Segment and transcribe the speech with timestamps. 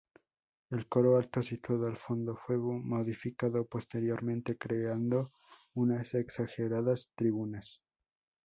[0.71, 5.31] El coro alto, situado al fondo, fue modificado posteriormente, creando
[5.75, 7.83] unas exageradas tribunas.